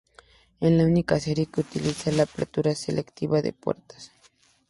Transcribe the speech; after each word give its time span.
Es 0.59 0.71
la 0.71 0.85
única 0.85 1.19
serie 1.19 1.45
que 1.45 1.61
utiliza 1.61 2.11
la 2.11 2.23
apertura 2.23 2.73
selectiva 2.73 3.43
de 3.43 3.53
puertas. 3.53 4.11